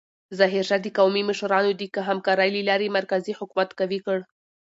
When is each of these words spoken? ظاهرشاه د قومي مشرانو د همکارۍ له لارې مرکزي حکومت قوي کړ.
ظاهرشاه 0.37 0.79
د 0.83 0.87
قومي 0.97 1.23
مشرانو 1.29 1.71
د 1.75 1.81
همکارۍ 2.09 2.49
له 2.55 2.61
لارې 2.69 2.87
مرکزي 2.97 3.33
حکومت 3.39 3.69
قوي 3.79 3.99
کړ. 4.05 4.17